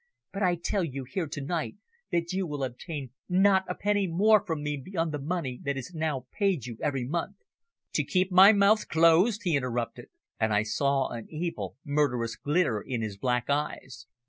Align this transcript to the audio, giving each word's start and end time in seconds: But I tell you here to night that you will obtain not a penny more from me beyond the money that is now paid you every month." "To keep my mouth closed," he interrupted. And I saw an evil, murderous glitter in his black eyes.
But 0.33 0.41
I 0.41 0.55
tell 0.55 0.83
you 0.83 1.03
here 1.03 1.27
to 1.27 1.41
night 1.41 1.75
that 2.11 2.33
you 2.33 2.47
will 2.47 2.63
obtain 2.63 3.11
not 3.29 3.65
a 3.69 3.75
penny 3.75 4.07
more 4.07 4.43
from 4.43 4.63
me 4.63 4.75
beyond 4.83 5.11
the 5.11 5.19
money 5.21 5.59
that 5.63 5.77
is 5.77 5.93
now 5.93 6.25
paid 6.31 6.65
you 6.65 6.75
every 6.81 7.05
month." 7.05 7.35
"To 7.93 8.03
keep 8.03 8.31
my 8.31 8.51
mouth 8.51 8.87
closed," 8.87 9.41
he 9.43 9.55
interrupted. 9.55 10.07
And 10.39 10.53
I 10.55 10.63
saw 10.63 11.09
an 11.09 11.27
evil, 11.29 11.77
murderous 11.85 12.35
glitter 12.35 12.81
in 12.81 13.03
his 13.03 13.15
black 13.15 13.47
eyes. 13.47 14.07